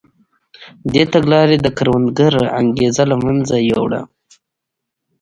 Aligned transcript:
دې 0.93 1.03
تګلارې 1.13 1.57
د 1.61 1.67
کروندګر 1.77 2.33
انګېزه 2.59 3.03
له 3.11 3.15
منځه 3.23 3.55
یووړه. 3.69 4.01